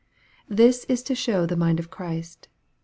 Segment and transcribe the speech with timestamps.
[0.49, 2.47] This is to show the mind of Christ.